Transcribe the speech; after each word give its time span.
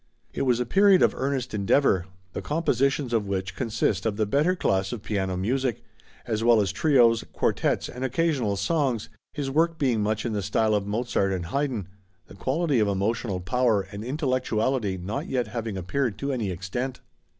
It 0.33 0.41
was 0.47 0.59
a 0.59 0.65
period 0.65 1.03
of 1.03 1.13
earnest 1.13 1.53
endeavor, 1.53 2.07
the 2.33 2.41
compositions 2.41 3.13
of 3.13 3.27
which 3.27 3.55
consist 3.55 4.07
of 4.07 4.17
the 4.17 4.25
better 4.25 4.55
class 4.55 4.91
of 4.91 5.03
piano 5.03 5.37
music, 5.37 5.83
as 6.25 6.43
well 6.43 6.59
as 6.59 6.71
trios, 6.71 7.23
quartets 7.33 7.87
and 7.87 8.03
occasional 8.03 8.55
songs, 8.55 9.09
his 9.33 9.51
work 9.51 9.77
being 9.77 10.01
much 10.01 10.25
in 10.25 10.33
the 10.33 10.41
style 10.41 10.73
of 10.73 10.87
Mozart 10.87 11.31
and 11.31 11.45
Haydn; 11.45 11.87
the 12.25 12.33
quality 12.33 12.79
of 12.79 12.87
emotional 12.87 13.41
power 13.41 13.81
and 13.91 14.03
intellectuality 14.03 14.97
not 14.97 15.27
yet 15.27 15.49
having 15.49 15.77
appeared 15.77 16.17
to 16.17 16.31
any 16.33 16.49
extent. 16.49 16.99